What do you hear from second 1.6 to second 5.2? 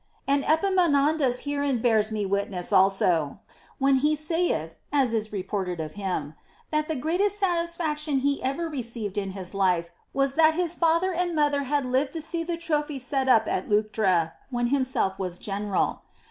bears me witness also, when he saith (as